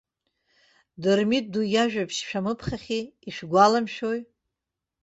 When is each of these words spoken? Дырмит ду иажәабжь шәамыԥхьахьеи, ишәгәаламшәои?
Дырмит 1.01 1.45
ду 1.51 1.61
иажәабжь 1.73 2.19
шәамыԥхьахьеи, 2.27 3.03
ишәгәаламшәои? 3.27 4.19